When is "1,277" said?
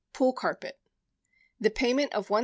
2.29-2.39